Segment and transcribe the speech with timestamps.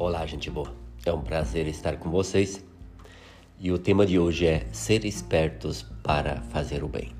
[0.00, 0.72] Olá, gente boa.
[1.04, 2.64] É um prazer estar com vocês.
[3.58, 7.12] E o tema de hoje é ser espertos para fazer o bem.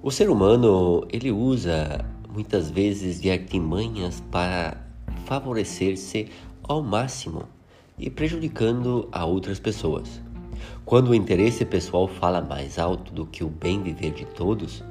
[0.00, 4.76] O ser humano, ele usa muitas vezes de artimanhas para
[5.26, 6.28] favorecer-se
[6.62, 7.48] ao máximo
[7.98, 10.22] e prejudicando a outras pessoas.
[10.84, 14.84] Quando o interesse pessoal fala mais alto do que o bem viver de todos,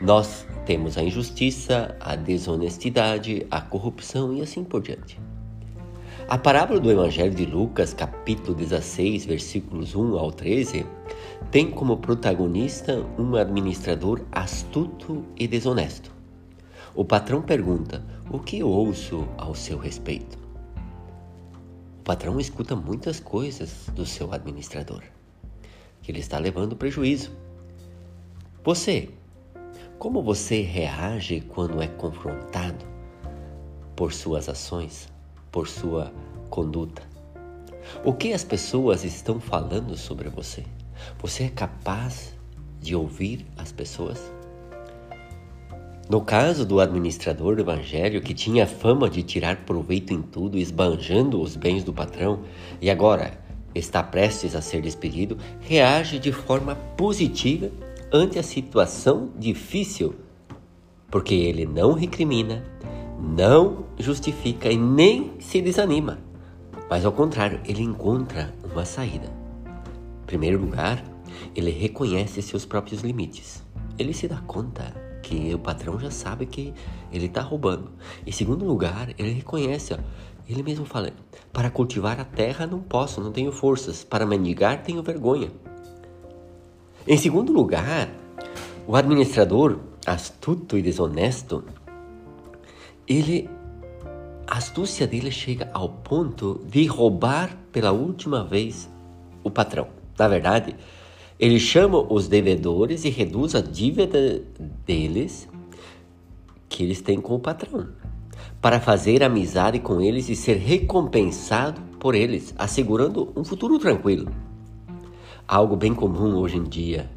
[0.00, 5.29] nós temos a injustiça, a desonestidade, a corrupção e assim por diante.
[6.30, 10.86] A parábola do Evangelho de Lucas, capítulo 16, versículos 1 ao 13,
[11.50, 16.14] tem como protagonista um administrador astuto e desonesto.
[16.94, 20.38] O patrão pergunta: O que ouço ao seu respeito?
[21.98, 25.02] O patrão escuta muitas coisas do seu administrador,
[26.00, 27.32] que ele está levando prejuízo.
[28.62, 29.08] Você,
[29.98, 32.86] como você reage quando é confrontado
[33.96, 35.08] por suas ações?
[35.50, 36.12] Por sua
[36.48, 37.02] conduta.
[38.04, 40.64] O que as pessoas estão falando sobre você?
[41.20, 42.34] Você é capaz
[42.80, 44.32] de ouvir as pessoas?
[46.08, 51.40] No caso do administrador do evangelho que tinha fama de tirar proveito em tudo, esbanjando
[51.40, 52.40] os bens do patrão,
[52.80, 53.38] e agora
[53.74, 57.70] está prestes a ser despedido, reage de forma positiva
[58.12, 60.16] ante a situação difícil,
[61.08, 62.64] porque ele não recrimina,
[63.20, 66.18] não justifica e nem se desanima,
[66.88, 69.32] mas ao contrário, ele encontra uma saída.
[70.22, 71.04] Em primeiro lugar,
[71.54, 73.62] ele reconhece seus próprios limites.
[73.98, 76.74] Ele se dá conta que o patrão já sabe que
[77.12, 77.90] ele está roubando.
[78.26, 79.98] Em segundo lugar, ele reconhece, ó,
[80.48, 81.12] ele mesmo fala:
[81.52, 85.50] para cultivar a terra não posso, não tenho forças, para mendigar tenho vergonha.
[87.06, 88.10] Em segundo lugar,
[88.86, 91.62] o administrador, astuto e desonesto,
[93.06, 93.48] ele
[94.50, 98.90] a astúcia dele chega ao ponto de roubar pela última vez
[99.44, 99.86] o patrão.
[100.18, 100.74] Na verdade,
[101.38, 104.42] ele chama os devedores e reduz a dívida
[104.84, 105.48] deles
[106.68, 107.90] que eles têm com o patrão,
[108.60, 114.32] para fazer amizade com eles e ser recompensado por eles, assegurando um futuro tranquilo.
[115.46, 117.08] Algo bem comum hoje em dia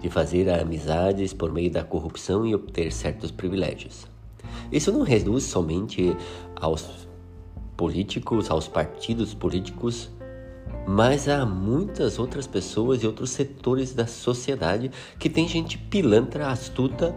[0.00, 4.06] de fazer amizades por meio da corrupção e obter certos privilégios.
[4.70, 6.14] Isso não reduz somente
[6.60, 7.08] aos
[7.76, 10.10] políticos, aos partidos políticos,
[10.86, 17.14] mas há muitas outras pessoas e outros setores da sociedade que tem gente pilantra, astuta,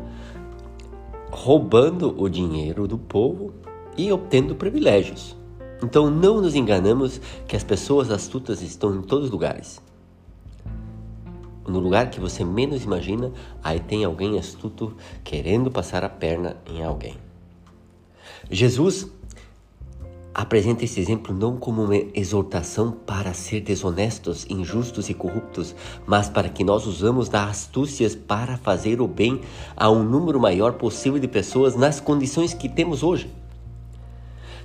[1.32, 3.54] roubando o dinheiro do povo
[3.98, 5.36] e obtendo privilégios.
[5.82, 9.82] Então não nos enganamos que as pessoas astutas estão em todos os lugares.
[11.68, 13.32] No lugar que você menos imagina,
[13.64, 17.16] aí tem alguém astuto querendo passar a perna em alguém.
[18.50, 19.10] Jesus
[20.34, 25.76] apresenta esse exemplo não como uma exortação para ser desonestos, injustos e corruptos,
[26.06, 29.42] mas para que nós usamos das astúcias para fazer o bem
[29.76, 33.30] a um número maior possível de pessoas nas condições que temos hoje.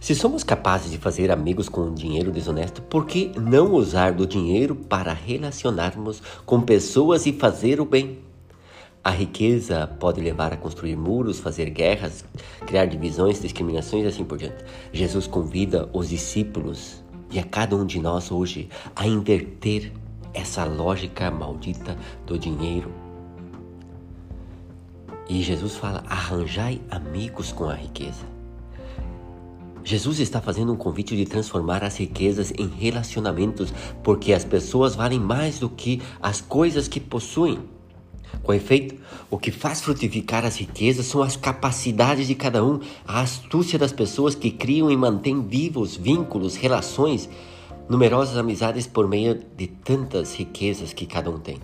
[0.01, 4.75] Se somos capazes de fazer amigos com dinheiro desonesto, por que não usar do dinheiro
[4.75, 8.26] para relacionarmos com pessoas e fazer o bem?
[9.07, 12.25] A riqueza pode levar a construir muros, fazer guerras,
[12.67, 14.65] criar divisões, discriminações e assim por diante.
[14.93, 19.93] Jesus convida os discípulos e a cada um de nós hoje a inverter
[20.35, 21.97] essa lógica maldita
[22.27, 22.93] do dinheiro.
[25.29, 28.27] E Jesus fala: arranjai amigos com a riqueza.
[29.85, 33.73] Jesus está fazendo um convite de transformar as riquezas em relacionamentos,
[34.03, 37.76] porque as pessoas valem mais do que as coisas que possuem.
[38.43, 38.95] Com efeito,
[39.31, 43.93] o que faz frutificar as riquezas são as capacidades de cada um, a astúcia das
[43.93, 47.29] pessoas que criam e mantêm vivos vínculos, relações,
[47.89, 51.59] numerosas amizades por meio de tantas riquezas que cada um tem.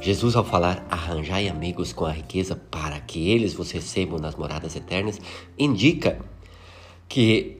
[0.00, 4.76] Jesus, ao falar arranjai amigos com a riqueza para que eles vos recebam nas moradas
[4.76, 5.20] eternas,
[5.58, 6.20] indica
[7.08, 7.58] que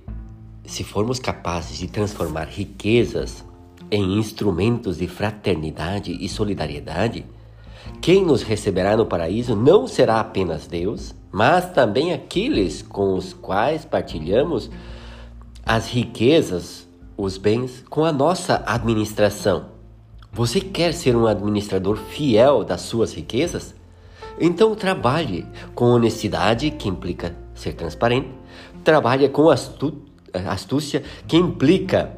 [0.65, 3.45] se formos capazes de transformar riquezas
[3.91, 7.25] em instrumentos de fraternidade e solidariedade,
[8.01, 13.85] quem nos receberá no paraíso não será apenas Deus, mas também aqueles com os quais
[13.85, 14.71] partilhamos
[15.65, 19.67] as riquezas, os bens, com a nossa administração.
[20.33, 23.75] Você quer ser um administrador fiel das suas riquezas?
[24.41, 28.31] Então trabalhe com honestidade, que implica ser transparente,
[28.85, 32.17] trabalhe com astúcia, que implica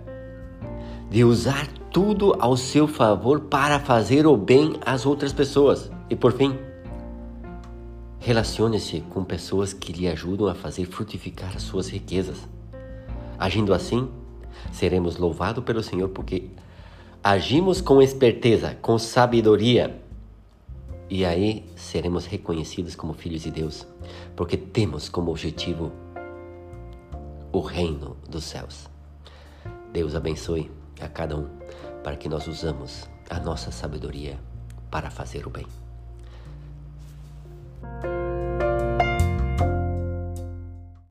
[1.08, 5.90] de usar tudo ao seu favor para fazer o bem às outras pessoas.
[6.08, 6.56] E por fim,
[8.20, 12.38] relacione-se com pessoas que lhe ajudam a fazer frutificar as suas riquezas.
[13.38, 14.08] Agindo assim,
[14.72, 16.50] seremos louvados pelo Senhor porque
[17.22, 20.00] agimos com esperteza, com sabedoria.
[21.08, 23.84] E aí seremos reconhecidos como filhos de Deus,
[24.36, 25.90] porque temos como objetivo
[27.52, 28.88] o reino dos céus.
[29.92, 30.70] Deus abençoe
[31.00, 31.48] a cada um
[32.02, 34.38] para que nós usamos a nossa sabedoria
[34.90, 35.66] para fazer o bem.